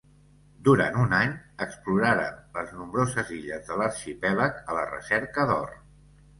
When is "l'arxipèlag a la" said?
3.83-4.91